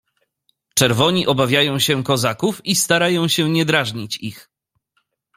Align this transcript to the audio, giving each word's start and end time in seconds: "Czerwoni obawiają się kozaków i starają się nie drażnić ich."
"Czerwoni 0.75 1.27
obawiają 1.27 1.79
się 1.79 2.03
kozaków 2.03 2.65
i 2.65 2.75
starają 2.75 3.27
się 3.27 3.49
nie 3.49 3.65
drażnić 3.65 4.17
ich." 4.17 4.49